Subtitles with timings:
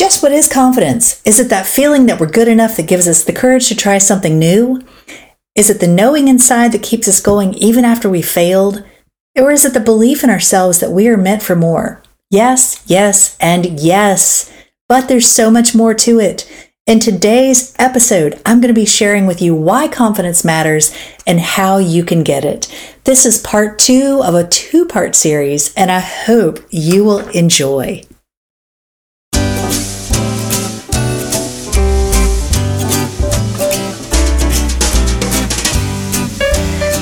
[0.00, 1.20] Just what is confidence?
[1.26, 3.98] Is it that feeling that we're good enough that gives us the courage to try
[3.98, 4.82] something new?
[5.54, 8.82] Is it the knowing inside that keeps us going even after we failed?
[9.36, 12.02] Or is it the belief in ourselves that we are meant for more?
[12.30, 14.50] Yes, yes, and yes.
[14.88, 16.50] But there's so much more to it.
[16.86, 21.76] In today's episode, I'm going to be sharing with you why confidence matters and how
[21.76, 22.74] you can get it.
[23.04, 28.06] This is part two of a two part series, and I hope you will enjoy.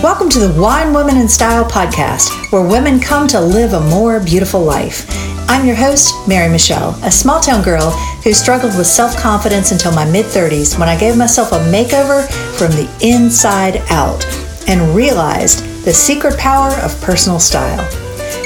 [0.01, 4.21] Welcome to the Wine Women in Style podcast, where women come to live a more
[4.21, 5.05] beautiful life.
[5.51, 7.91] I'm your host, Mary Michelle, a small town girl
[8.23, 12.25] who struggled with self confidence until my mid 30s when I gave myself a makeover
[12.57, 14.25] from the inside out
[14.69, 17.85] and realized the secret power of personal style.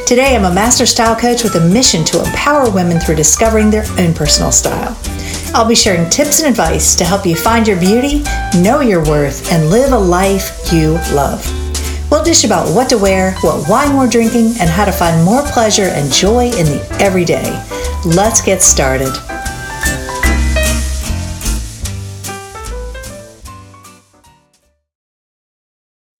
[0.06, 3.84] Today, I'm a master style coach with a mission to empower women through discovering their
[3.98, 4.96] own personal style.
[5.54, 8.22] I'll be sharing tips and advice to help you find your beauty,
[8.62, 11.46] know your worth, and live a life you love.
[12.10, 15.42] We'll dish about what to wear, what wine we're drinking, and how to find more
[15.42, 17.62] pleasure and joy in the everyday.
[18.06, 19.12] Let's get started.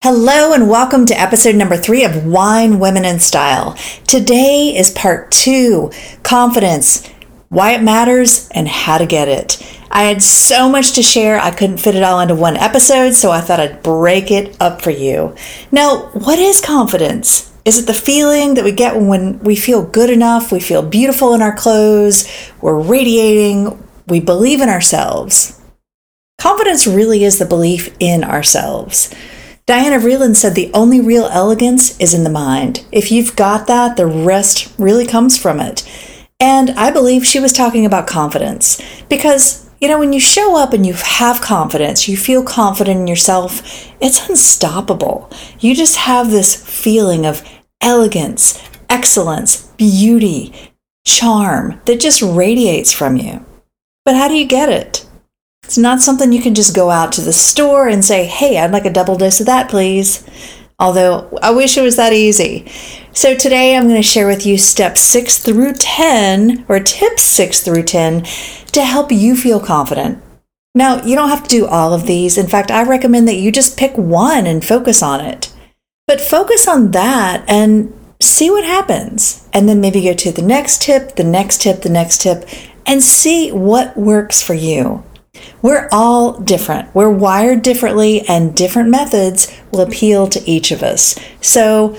[0.03, 3.79] Hello, and welcome to episode number three of Wine, Women, and Style.
[4.07, 5.91] Today is part two
[6.23, 7.09] confidence,
[7.53, 9.63] why it matters, and how to get it.
[9.91, 13.31] I had so much to share, I couldn't fit it all into one episode, so
[13.31, 15.37] I thought I'd break it up for you.
[15.71, 17.53] Now, what is confidence?
[17.67, 21.35] Is it the feeling that we get when we feel good enough, we feel beautiful
[21.35, 22.27] in our clothes,
[22.63, 25.61] we're radiating, we believe in ourselves?
[26.41, 29.15] Confidence really is the belief in ourselves.
[29.67, 32.83] Diana Vreeland said the only real elegance is in the mind.
[32.91, 35.87] If you've got that, the rest really comes from it.
[36.43, 40.73] And I believe she was talking about confidence because you know, when you show up
[40.73, 43.63] and you have confidence, you feel confident in yourself,
[44.01, 45.29] it's unstoppable.
[45.59, 47.43] You just have this feeling of
[47.81, 50.53] elegance, excellence, beauty,
[51.05, 53.45] charm that just radiates from you.
[54.05, 55.05] But how do you get it?
[55.65, 58.71] It's not something you can just go out to the store and say, hey, I'd
[58.71, 60.25] like a double dose of that, please.
[60.79, 62.71] Although I wish it was that easy.
[63.15, 67.61] So today I'm going to share with you steps 6 through 10, or tips 6
[67.61, 68.23] through 10,
[68.73, 70.23] to help you feel confident.
[70.75, 72.39] Now, you don't have to do all of these.
[72.39, 75.53] In fact, I recommend that you just pick one and focus on it.
[76.07, 77.93] But focus on that and
[78.23, 79.47] see what happens.
[79.53, 82.49] And then maybe go to the next tip, the next tip, the next tip,
[82.87, 85.05] and see what works for you.
[85.61, 86.95] We're all different.
[86.95, 91.19] We're wired differently, and different methods will appeal to each of us.
[91.43, 91.99] So,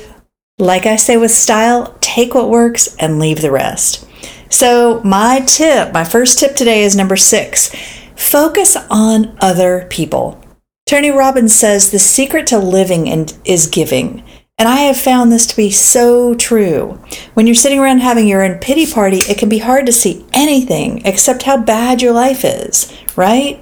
[0.59, 4.07] like I say with style, take what works and leave the rest.
[4.49, 7.73] So, my tip, my first tip today is number six
[8.15, 10.39] focus on other people.
[10.85, 13.07] Tony Robbins says the secret to living
[13.43, 14.23] is giving.
[14.59, 16.99] And I have found this to be so true.
[17.33, 20.25] When you're sitting around having your own pity party, it can be hard to see
[20.31, 23.59] anything except how bad your life is, right?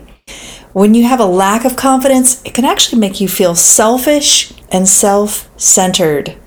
[0.74, 4.88] When you have a lack of confidence, it can actually make you feel selfish and
[4.88, 6.41] self centered.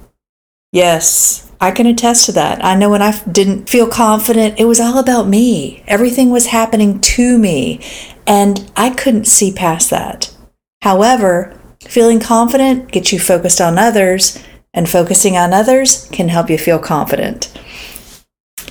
[0.74, 2.64] Yes, I can attest to that.
[2.64, 5.84] I know when I didn't feel confident, it was all about me.
[5.86, 7.80] Everything was happening to me,
[8.26, 10.36] and I couldn't see past that.
[10.82, 14.42] However, feeling confident gets you focused on others,
[14.72, 17.53] and focusing on others can help you feel confident.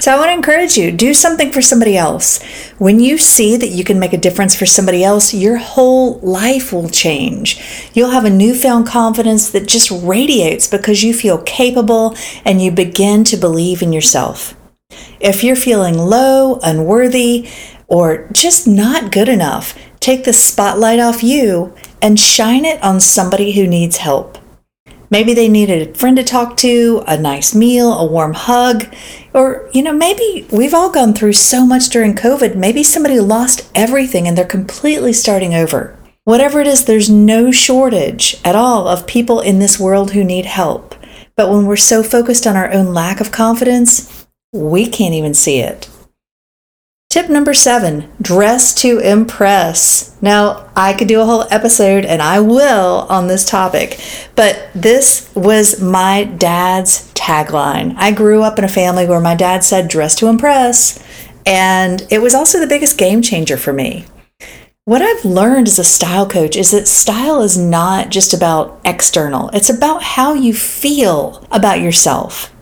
[0.04, 2.44] So I want to encourage you do something for somebody else.
[2.78, 6.74] When you see that you can make a difference for somebody else, your whole life
[6.74, 7.90] will change.
[7.94, 13.24] You'll have a newfound confidence that just radiates because you feel capable and you begin
[13.24, 14.56] to believe in yourself.
[15.22, 17.48] If you're feeling low, unworthy,
[17.88, 23.54] or just not good enough, take the spotlight off you and shine it on somebody
[23.54, 24.38] who needs help.
[25.14, 28.92] Maybe they needed a friend to talk to, a nice meal, a warm hug,
[29.32, 32.56] or, you know, maybe we've all gone through so much during COVID.
[32.56, 35.96] Maybe somebody lost everything and they're completely starting over.
[36.24, 40.48] Whatever it is, there's no shortage at all of people in this world who need
[40.48, 40.96] help.
[41.36, 45.60] But when we're so focused on our own lack of confidence, we can't even see
[45.60, 45.92] it.
[47.14, 50.20] Tip number seven dress to impress.
[50.20, 54.00] Now, I could do a whole episode, and I will on this topic,
[54.36, 57.94] but this was my dad's tagline.
[57.98, 61.06] I grew up in a family where my dad said, dress to impress,
[61.46, 64.08] and it was also the biggest game changer for me.
[64.86, 69.50] What I've learned as a style coach is that style is not just about external,
[69.50, 72.53] it's about how you feel about yourself.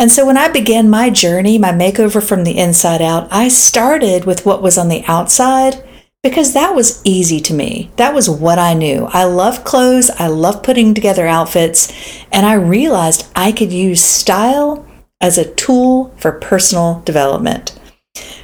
[0.00, 4.24] And so when I began my journey, my makeover from the inside out, I started
[4.24, 5.84] with what was on the outside
[6.22, 7.90] because that was easy to me.
[7.96, 9.10] That was what I knew.
[9.12, 11.92] I love clothes, I love putting together outfits,
[12.32, 14.86] and I realized I could use style
[15.20, 17.78] as a tool for personal development.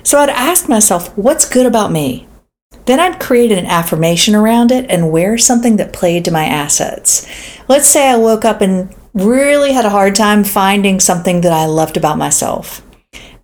[0.03, 2.29] So I'd ask myself, what's good about me?
[2.85, 7.27] Then I'd create an affirmation around it and wear something that played to my assets.
[7.67, 11.65] Let's say I woke up and really had a hard time finding something that I
[11.65, 12.83] loved about myself.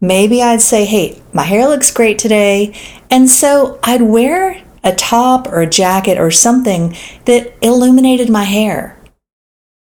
[0.01, 2.75] Maybe I'd say, hey, my hair looks great today.
[3.11, 8.99] And so I'd wear a top or a jacket or something that illuminated my hair.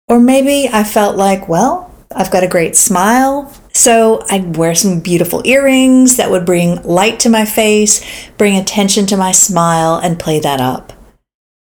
[0.08, 3.52] Or maybe I felt like, well, I've got a great smile.
[3.74, 8.06] So I'd wear some beautiful earrings that would bring light to my face,
[8.38, 10.92] bring attention to my smile, and play that up.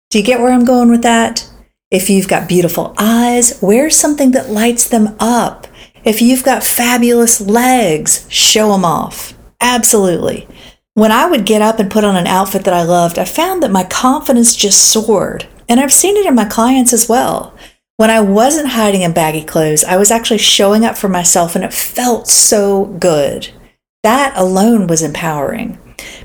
[0.10, 1.50] Do you get where I'm going with that?
[1.94, 5.68] If you've got beautiful eyes, wear something that lights them up.
[6.04, 9.36] If you've got fabulous legs, show them off.
[9.62, 10.48] Absolutely.
[10.96, 13.62] When I would get up and put on an outfit that I loved, I found
[13.62, 15.46] that my confidence just soared.
[15.70, 17.56] And I've seen it in my clients as well.
[17.98, 21.64] When I wasn't hiding in baggy clothes, I was actually showing up for myself and
[21.64, 23.52] it felt so good.
[24.02, 25.78] That alone was empowering.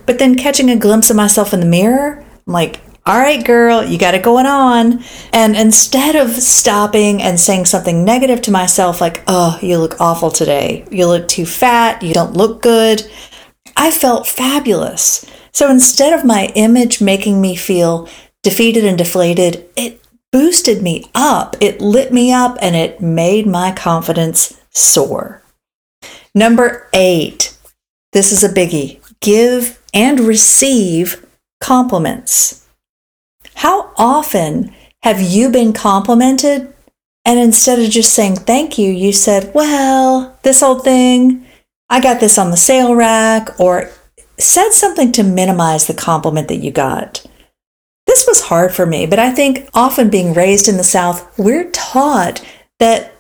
[0.07, 3.83] But then catching a glimpse of myself in the mirror, I'm like, all right, girl,
[3.83, 5.03] you got it going on.
[5.33, 10.31] And instead of stopping and saying something negative to myself, like, oh, you look awful
[10.31, 13.11] today, you look too fat, you don't look good,
[13.75, 15.25] I felt fabulous.
[15.53, 18.11] So instead of my image making me feel
[18.43, 23.73] defeated and deflated, it boosted me up, it lit me up, and it made my
[23.73, 25.43] confidence soar.
[26.35, 27.57] Number eight,
[28.13, 31.25] this is a biggie give and receive
[31.59, 32.68] compliments.
[33.59, 34.73] How often
[35.03, 36.73] have you been complimented
[37.25, 41.45] and instead of just saying thank you, you said, well, this old thing,
[41.91, 43.91] I got this on the sale rack, or
[44.39, 47.27] said something to minimize the compliment that you got?
[48.07, 51.69] This was hard for me, but I think often being raised in the South, we're
[51.73, 52.41] taught
[52.79, 53.13] that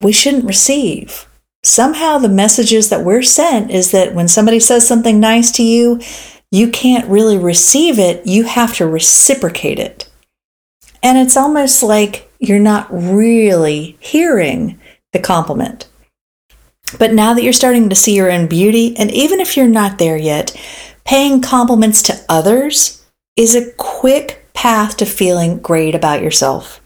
[0.00, 1.26] we shouldn't receive.
[1.64, 6.00] Somehow the messages that we're sent is that when somebody says something nice to you,
[6.52, 10.08] you can't really receive it, you have to reciprocate it.
[11.02, 14.78] And it's almost like you're not really hearing
[15.12, 15.88] the compliment.
[16.98, 19.98] But now that you're starting to see your own beauty, and even if you're not
[19.98, 20.54] there yet,
[21.06, 23.02] paying compliments to others
[23.34, 26.81] is a quick path to feeling great about yourself.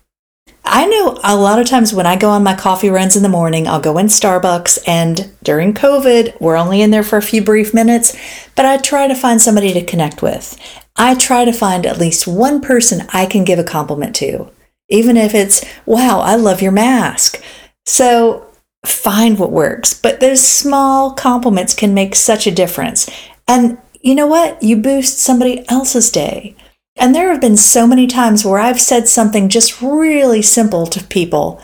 [0.76, 3.30] I know a lot of times when I go on my coffee runs in the
[3.30, 7.42] morning, I'll go in Starbucks, and during COVID, we're only in there for a few
[7.42, 8.14] brief minutes,
[8.54, 10.54] but I try to find somebody to connect with.
[10.94, 14.50] I try to find at least one person I can give a compliment to,
[14.90, 17.42] even if it's, wow, I love your mask.
[17.86, 18.46] So
[18.84, 19.94] find what works.
[19.94, 23.08] But those small compliments can make such a difference.
[23.48, 24.62] And you know what?
[24.62, 26.54] You boost somebody else's day.
[26.96, 31.04] And there have been so many times where I've said something just really simple to
[31.04, 31.60] people,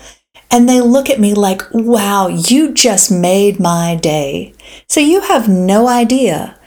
[0.51, 4.53] and they look at me like, wow, you just made my day.
[4.87, 6.59] So you have no idea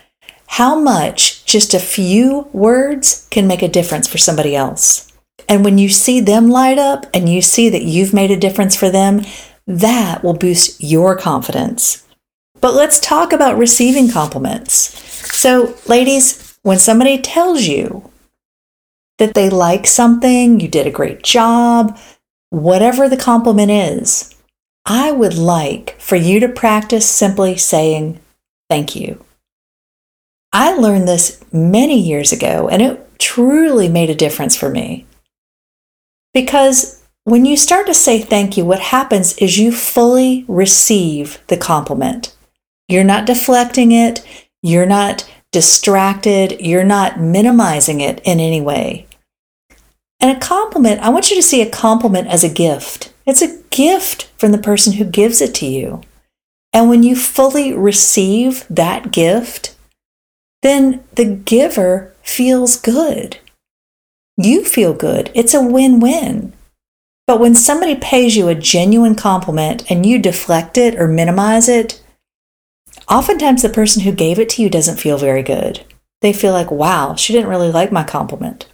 [0.49, 5.13] how much just a few words can make a difference for somebody else.
[5.49, 8.75] And when you see them light up and you see that you've made a difference
[8.75, 9.23] for them,
[9.67, 12.05] that will boost your confidence.
[12.61, 14.99] But let's talk about receiving compliments.
[15.37, 18.11] So, ladies, when somebody tells you
[19.19, 21.99] that they like something, you did a great job,
[22.51, 24.35] whatever the compliment is,
[24.85, 28.21] I would like for you to practice simply saying
[28.69, 29.25] thank you.
[30.53, 35.07] I learned this many years ago, and it truly made a difference for me.
[36.33, 41.57] Because when you start to say thank you, what happens is you fully receive the
[41.57, 42.35] compliment.
[42.89, 44.25] You're not deflecting it,
[44.63, 46.61] you're not distracted.
[46.61, 49.06] You're not minimizing it in any way.
[50.21, 53.13] And a compliment, I want you to see a compliment as a gift.
[53.27, 56.01] It's a gift from the person who gives it to you.
[56.73, 59.75] And when you fully receive that gift,
[60.63, 63.39] then the giver feels good.
[64.37, 65.31] You feel good.
[65.35, 66.53] It's a win win.
[67.27, 72.03] But when somebody pays you a genuine compliment and you deflect it or minimize it,
[73.09, 75.85] oftentimes the person who gave it to you doesn't feel very good.
[76.21, 78.67] They feel like, wow, she didn't really like my compliment.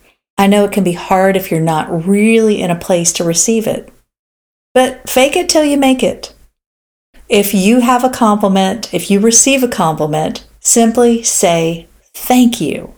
[0.42, 3.68] I know it can be hard if you're not really in a place to receive
[3.68, 3.92] it.
[4.74, 6.34] But fake it till you make it.
[7.28, 12.92] If you have a compliment, if you receive a compliment, simply say thank you.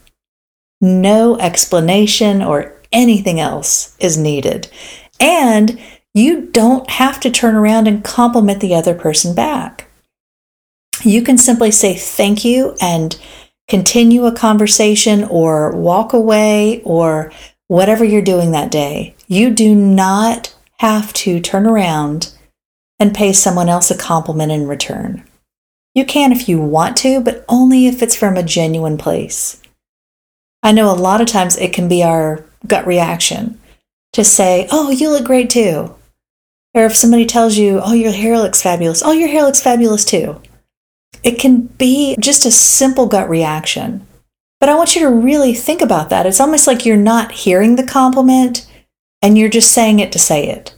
[0.80, 4.70] No explanation or anything else is needed.
[5.20, 5.78] And
[6.14, 9.90] you don't have to turn around and compliment the other person back.
[11.02, 13.20] You can simply say thank you and
[13.68, 17.32] continue a conversation or walk away or
[17.68, 19.14] whatever you're doing that day.
[19.26, 22.34] You do not have to turn around
[22.98, 25.24] and pay someone else a compliment in return.
[25.94, 29.60] You can if you want to, but only if it's from a genuine place.
[30.62, 33.60] I know a lot of times it can be our gut reaction
[34.12, 35.94] to say, Oh, you look great too.
[36.74, 39.02] Or if somebody tells you, Oh, your hair looks fabulous.
[39.04, 40.40] Oh, your hair looks fabulous too.
[41.24, 44.06] It can be just a simple gut reaction.
[44.60, 46.26] But I want you to really think about that.
[46.26, 48.70] It's almost like you're not hearing the compliment
[49.22, 50.74] and you're just saying it to say it.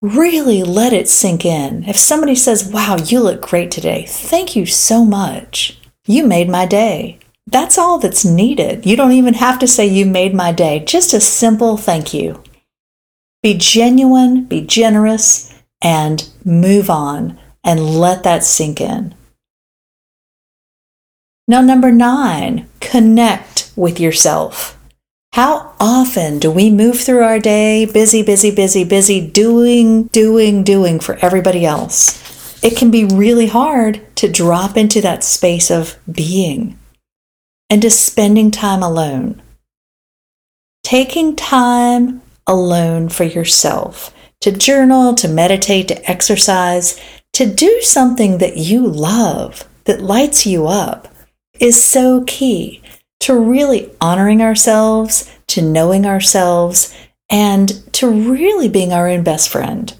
[0.00, 1.82] Really let it sink in.
[1.84, 5.80] If somebody says, Wow, you look great today, thank you so much.
[6.06, 7.18] You made my day.
[7.46, 8.86] That's all that's needed.
[8.86, 10.84] You don't even have to say, You made my day.
[10.84, 12.42] Just a simple thank you.
[13.42, 19.14] Be genuine, be generous, and move on and let that sink in.
[21.46, 24.78] Now, number nine, connect with yourself.
[25.34, 30.98] How often do we move through our day busy, busy, busy, busy, doing, doing, doing
[30.98, 32.24] for everybody else?
[32.64, 36.78] It can be really hard to drop into that space of being
[37.68, 39.42] and to spending time alone.
[40.82, 47.00] Taking time alone for yourself to journal, to meditate, to exercise,
[47.38, 51.06] to do something that you love, that lights you up,
[51.60, 52.82] is so key
[53.20, 56.92] to really honoring ourselves, to knowing ourselves,
[57.30, 59.94] and to really being our own best friend.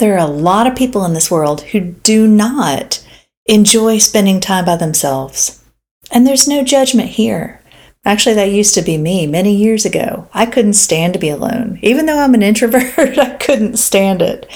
[0.00, 3.06] There are a lot of people in this world who do not
[3.44, 5.62] enjoy spending time by themselves.
[6.10, 7.62] And there's no judgment here.
[8.04, 10.28] Actually, that used to be me many years ago.
[10.34, 11.78] I couldn't stand to be alone.
[11.82, 14.50] Even though I'm an introvert, I couldn't stand it.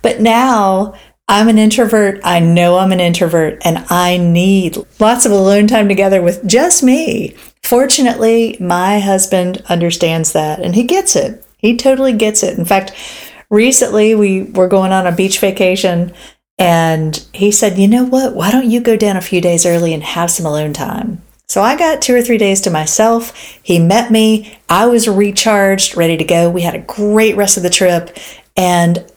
[0.00, 0.94] But now
[1.28, 2.20] I'm an introvert.
[2.24, 6.82] I know I'm an introvert and I need lots of alone time together with just
[6.82, 7.36] me.
[7.62, 11.44] Fortunately, my husband understands that and he gets it.
[11.58, 12.58] He totally gets it.
[12.58, 12.92] In fact,
[13.50, 16.14] recently we were going on a beach vacation
[16.58, 18.34] and he said, You know what?
[18.34, 21.22] Why don't you go down a few days early and have some alone time?
[21.46, 23.36] So I got two or three days to myself.
[23.62, 24.58] He met me.
[24.68, 26.50] I was recharged, ready to go.
[26.50, 28.16] We had a great rest of the trip.
[28.56, 29.10] And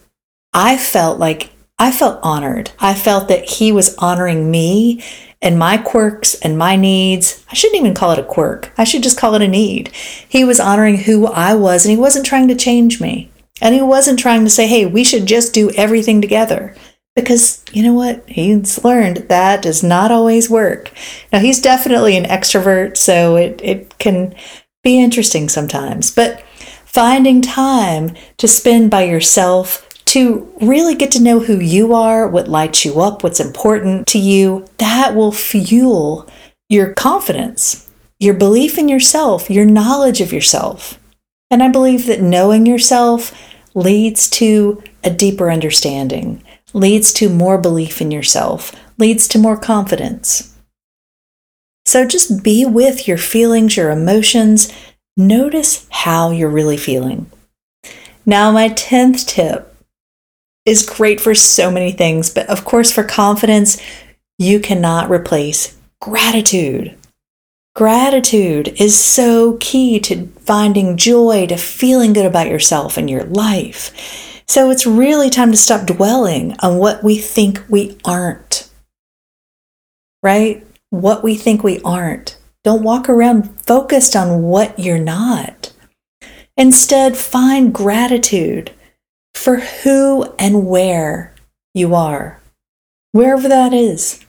[0.52, 1.50] I felt like
[1.82, 2.70] I felt honored.
[2.78, 5.02] I felt that he was honoring me
[5.42, 7.44] and my quirks and my needs.
[7.50, 8.72] I shouldn't even call it a quirk.
[8.78, 9.88] I should just call it a need.
[10.28, 13.32] He was honoring who I was and he wasn't trying to change me.
[13.60, 16.72] And he wasn't trying to say, hey, we should just do everything together.
[17.16, 18.28] Because you know what?
[18.28, 20.92] He's learned that does not always work.
[21.32, 24.36] Now, he's definitely an extrovert, so it, it can
[24.84, 26.12] be interesting sometimes.
[26.12, 26.44] But
[26.84, 32.46] finding time to spend by yourself, to really get to know who you are, what
[32.46, 36.28] lights you up, what's important to you, that will fuel
[36.68, 37.90] your confidence,
[38.20, 40.98] your belief in yourself, your knowledge of yourself.
[41.50, 43.34] And I believe that knowing yourself
[43.72, 50.54] leads to a deeper understanding, leads to more belief in yourself, leads to more confidence.
[51.86, 54.70] So just be with your feelings, your emotions.
[55.16, 57.30] Notice how you're really feeling.
[58.26, 59.71] Now, my 10th tip
[60.64, 63.80] is great for so many things, but of course, for confidence,
[64.38, 66.96] you cannot replace gratitude.
[67.74, 74.42] Gratitude is so key to finding joy, to feeling good about yourself and your life.
[74.46, 78.68] So it's really time to stop dwelling on what we think we aren't.
[80.22, 80.66] Right?
[80.90, 82.38] What we think we aren't.
[82.62, 85.72] Don't walk around focused on what you're not.
[86.56, 88.72] Instead, find gratitude
[89.34, 91.34] for who and where
[91.74, 92.40] you are,
[93.12, 94.24] wherever that is.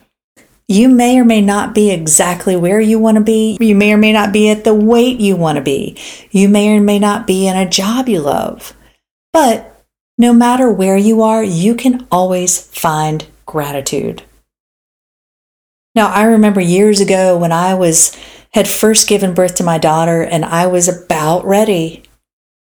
[0.67, 3.57] You may or may not be exactly where you want to be.
[3.59, 5.97] You may or may not be at the weight you want to be.
[6.31, 8.73] You may or may not be in a job you love.
[9.33, 9.83] But
[10.17, 14.23] no matter where you are, you can always find gratitude.
[15.95, 18.17] Now, I remember years ago when I was
[18.53, 22.03] had first given birth to my daughter and I was about ready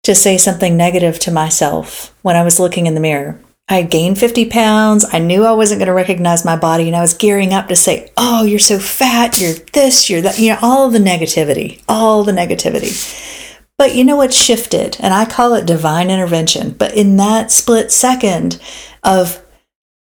[0.03, 3.41] to say something negative to myself when I was looking in the mirror.
[3.69, 5.07] I had gained 50 pounds.
[5.13, 7.77] I knew I wasn't going to recognize my body, and I was gearing up to
[7.77, 9.41] say, Oh, you're so fat.
[9.41, 10.41] You're this, you're that.
[10.41, 13.47] You know, all the negativity, all the negativity.
[13.79, 14.97] But you know what shifted?
[15.01, 16.73] And I call it divine intervention.
[16.73, 18.61] But in that split second
[19.05, 19.43] of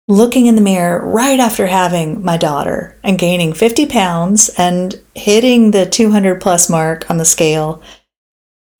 [0.08, 5.70] looking in the mirror right after having my daughter and gaining 50 pounds and hitting
[5.70, 7.80] the 200 plus mark on the scale,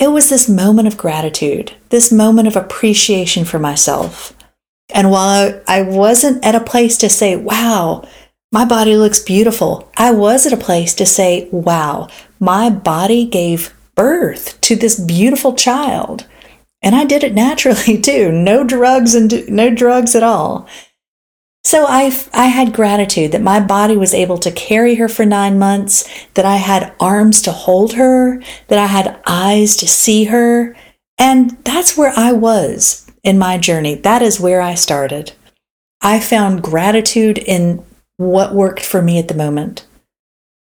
[0.01, 4.35] it was this moment of gratitude, this moment of appreciation for myself.
[4.93, 8.09] And while I wasn't at a place to say, wow,
[8.51, 12.09] my body looks beautiful, I was at a place to say, wow,
[12.41, 16.27] my body gave birth to this beautiful child.
[16.83, 18.33] And I did it naturally too.
[18.33, 20.67] No drugs and no drugs at all.
[21.63, 25.59] So I, I had gratitude that my body was able to carry her for nine
[25.59, 30.75] months, that I had arms to hold her, that I had eyes to see her.
[31.19, 33.95] And that's where I was in my journey.
[33.95, 35.33] That is where I started.
[36.01, 37.85] I found gratitude in
[38.17, 39.87] what worked for me at the moment.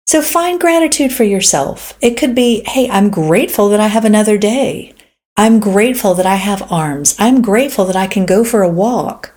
[0.08, 1.96] So find gratitude for yourself.
[2.00, 4.92] It could be, hey, I'm grateful that I have another day.
[5.36, 7.14] I'm grateful that I have arms.
[7.18, 9.29] I'm grateful that I can go for a walk.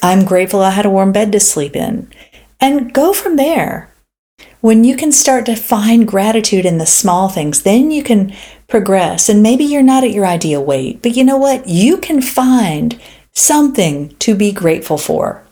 [0.00, 2.10] I'm grateful I had a warm bed to sleep in.
[2.60, 3.92] And go from there.
[4.60, 8.32] When you can start to find gratitude in the small things, then you can
[8.68, 9.28] progress.
[9.28, 11.68] And maybe you're not at your ideal weight, but you know what?
[11.68, 13.00] You can find
[13.32, 15.42] something to be grateful for.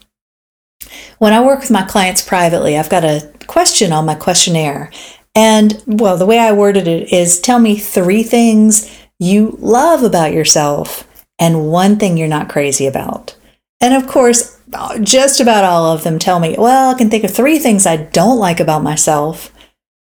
[1.19, 4.91] When I work with my clients privately, I've got a question on my questionnaire.
[5.35, 10.33] And well, the way I worded it is tell me three things you love about
[10.33, 11.07] yourself
[11.39, 13.35] and one thing you're not crazy about.
[13.81, 14.59] And of course,
[15.01, 17.97] just about all of them tell me, well, I can think of three things I
[17.97, 19.53] don't like about myself.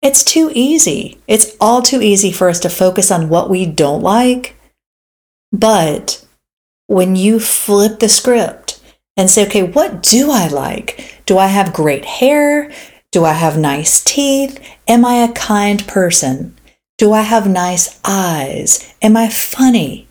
[0.03, 1.21] It's too easy.
[1.29, 4.57] It's all too easy for us to focus on what we don't like.
[5.53, 6.25] But
[6.87, 8.81] when you flip the script
[9.17, 11.23] and say, okay, what do I like?
[11.27, 12.73] Do I have great hair?
[13.13, 14.59] Do I have nice teeth?
[14.89, 16.57] Am I a kind person?
[16.97, 18.95] Do I have nice eyes?
[19.03, 20.09] Am I funny?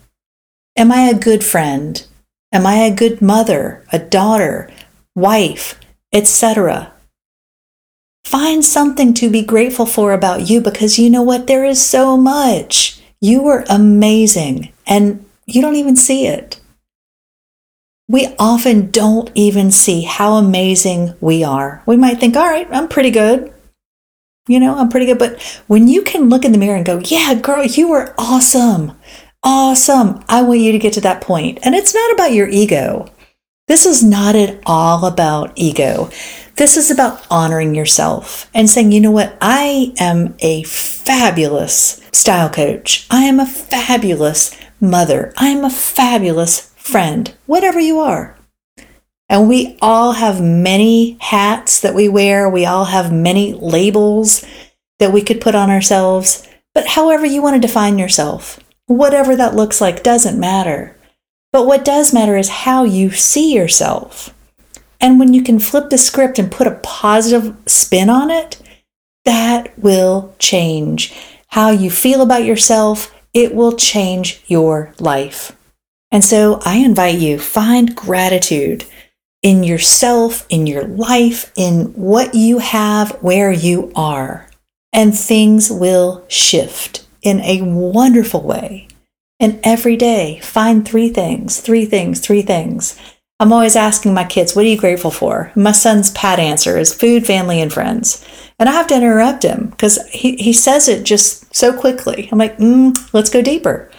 [0.75, 2.05] Am I a good friend?
[2.51, 4.71] Am I a good mother, a daughter,
[5.15, 5.79] wife,
[6.11, 6.91] etc.?
[8.23, 11.47] Find something to be grateful for about you because you know what?
[11.47, 12.99] There is so much.
[13.21, 16.59] You are amazing and you don't even see it.
[18.07, 21.83] We often don't even see how amazing we are.
[21.85, 23.53] We might think, all right, I'm pretty good.
[24.47, 25.19] You know, I'm pretty good.
[25.19, 28.93] But when you can look in the mirror and go, yeah, girl, you are awesome.
[29.43, 30.23] Awesome.
[30.27, 31.59] I want you to get to that point.
[31.63, 33.07] And it's not about your ego.
[33.67, 36.09] This is not at all about ego.
[36.55, 39.37] This is about honoring yourself and saying, you know what?
[39.39, 43.07] I am a fabulous style coach.
[43.09, 45.31] I am a fabulous mother.
[45.37, 48.35] I am a fabulous friend, whatever you are.
[49.29, 52.49] And we all have many hats that we wear.
[52.49, 54.43] We all have many labels
[54.97, 56.45] that we could put on ourselves.
[56.73, 60.95] But however you want to define yourself, Whatever that looks like doesn't matter.
[61.51, 64.33] But what does matter is how you see yourself.
[64.99, 68.59] And when you can flip the script and put a positive spin on it,
[69.25, 71.13] that will change
[71.49, 73.13] how you feel about yourself.
[73.31, 75.55] It will change your life.
[76.11, 78.85] And so I invite you find gratitude
[79.43, 84.49] in yourself, in your life, in what you have, where you are,
[84.91, 88.87] and things will shift in a wonderful way.
[89.39, 92.99] And every day, find three things, three things, three things.
[93.39, 95.51] I'm always asking my kids, what are you grateful for?
[95.55, 98.25] My son's pat answer is food, family, and friends.
[98.59, 102.27] And I have to interrupt him because he, he says it just so quickly.
[102.31, 103.89] I'm like, mm, let's go deeper.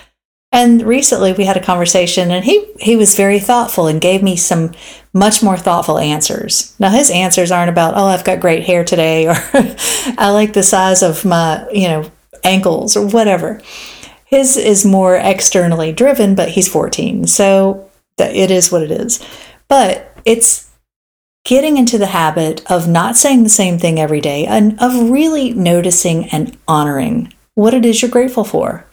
[0.53, 4.37] And recently we had a conversation and he, he was very thoughtful and gave me
[4.37, 4.73] some
[5.15, 6.75] much more thoughtful answers.
[6.79, 10.65] Now his answers aren't about, oh, I've got great hair today or I like the
[10.65, 12.11] size of my, you know,
[12.45, 13.61] ankles or whatever.
[14.25, 17.27] His is more externally driven, but he's 14.
[17.27, 19.25] So it is what it is.
[19.69, 20.71] But it's
[21.45, 25.53] getting into the habit of not saying the same thing every day and of really
[25.55, 28.87] noticing and honoring what it is you're grateful for.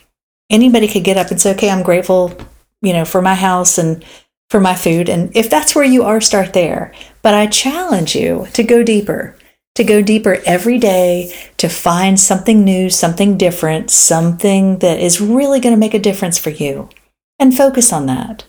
[0.50, 2.36] Anybody could get up and say, okay, I'm grateful,
[2.82, 4.04] you know, for my house and
[4.50, 5.10] for my food.
[5.10, 6.94] And if that's where you are, start there.
[7.22, 9.37] But I challenge you to go deeper
[9.78, 15.60] to go deeper every day, to find something new, something different, something that is really
[15.60, 16.90] going to make a difference for you.
[17.38, 18.44] And focus on that.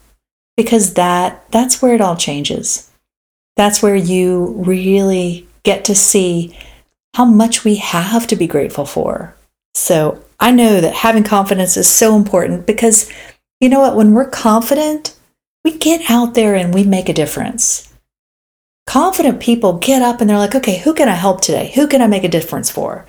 [0.56, 2.90] Because that that's where it all changes.
[3.56, 6.58] That's where you really get to see
[7.14, 9.36] how much we have to be grateful for.
[9.74, 13.12] So, I know that having confidence is so important because
[13.60, 15.14] you know what when we're confident,
[15.62, 17.87] we get out there and we make a difference
[18.88, 21.72] confident people get up and they're like, okay, who can I help today?
[21.74, 23.06] Who can I make a difference for?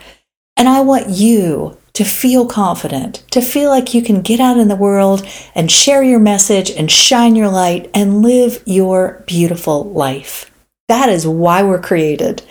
[0.57, 4.67] And I want you to feel confident, to feel like you can get out in
[4.67, 10.51] the world and share your message and shine your light and live your beautiful life.
[10.89, 12.41] That is why we're created.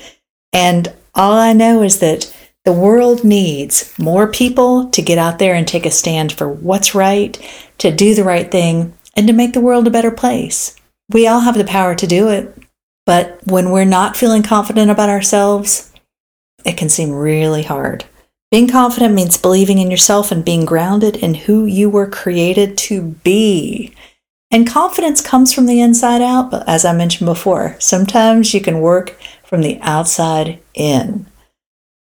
[0.55, 2.33] And all I know is that
[2.69, 6.95] The world needs more people to get out there and take a stand for what's
[6.95, 7.39] right,
[7.79, 10.77] to do the right thing, and to make the world a better place.
[11.09, 12.55] We all have the power to do it,
[13.09, 15.91] but when we're not feeling confident about ourselves,
[16.67, 18.05] it can seem really hard.
[18.51, 23.01] Being confident means believing in yourself and being grounded in who you were created to
[23.25, 23.95] be.
[24.51, 28.83] And confidence comes from the inside out, but as I mentioned before, sometimes you can
[28.83, 31.25] work from the outside in.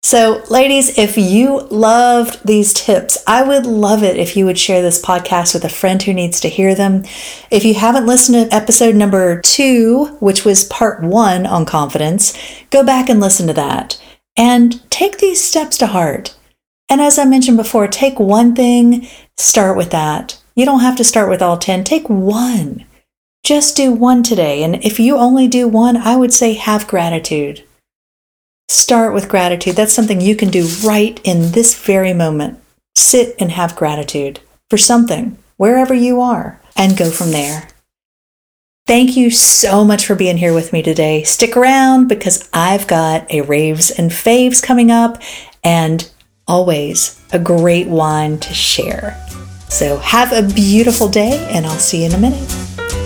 [0.03, 4.81] So, ladies, if you loved these tips, I would love it if you would share
[4.81, 7.03] this podcast with a friend who needs to hear them.
[7.51, 12.35] If you haven't listened to episode number two, which was part one on confidence,
[12.71, 14.01] go back and listen to that
[14.35, 16.35] and take these steps to heart.
[16.89, 20.41] And as I mentioned before, take one thing, start with that.
[20.55, 22.85] You don't have to start with all 10, take one.
[23.43, 24.63] Just do one today.
[24.63, 27.63] And if you only do one, I would say have gratitude.
[28.71, 29.75] Start with gratitude.
[29.75, 32.57] That's something you can do right in this very moment.
[32.95, 37.67] Sit and have gratitude for something, wherever you are, and go from there.
[38.87, 41.23] Thank you so much for being here with me today.
[41.23, 45.21] Stick around because I've got a raves and faves coming up
[45.65, 46.09] and
[46.47, 49.21] always a great wine to share.
[49.67, 53.00] So have a beautiful day, and I'll see you in a minute.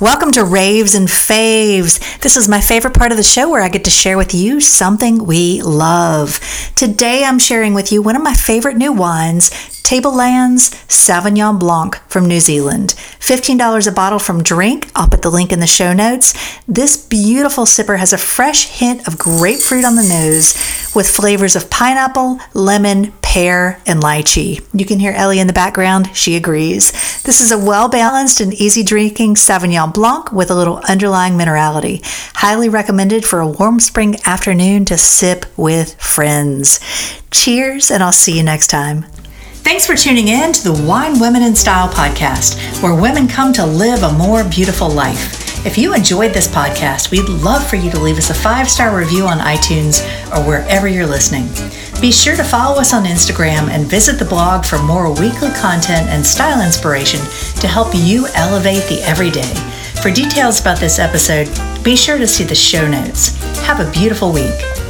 [0.00, 2.20] Welcome to Raves and Faves.
[2.20, 4.60] This is my favorite part of the show where I get to share with you
[4.60, 6.38] something we love.
[6.76, 9.50] Today I'm sharing with you one of my favorite new wines,
[9.88, 12.90] Tablelands Sauvignon Blanc from New Zealand.
[13.20, 14.90] $15 a bottle from Drink.
[14.94, 16.34] I'll put the link in the show notes.
[16.68, 20.52] This beautiful sipper has a fresh hint of grapefruit on the nose
[20.94, 24.62] with flavors of pineapple, lemon, pear, and lychee.
[24.78, 26.14] You can hear Ellie in the background.
[26.14, 26.92] She agrees.
[27.22, 32.02] This is a well balanced and easy drinking Sauvignon Blanc with a little underlying minerality.
[32.34, 36.78] Highly recommended for a warm spring afternoon to sip with friends.
[37.30, 39.06] Cheers, and I'll see you next time.
[39.68, 43.66] Thanks for tuning in to the Wine Women in Style podcast, where women come to
[43.66, 45.66] live a more beautiful life.
[45.66, 48.96] If you enjoyed this podcast, we'd love for you to leave us a five star
[48.96, 50.02] review on iTunes
[50.34, 51.48] or wherever you're listening.
[52.00, 56.08] Be sure to follow us on Instagram and visit the blog for more weekly content
[56.08, 57.20] and style inspiration
[57.60, 59.54] to help you elevate the everyday.
[60.00, 61.46] For details about this episode,
[61.84, 63.36] be sure to see the show notes.
[63.66, 64.87] Have a beautiful week.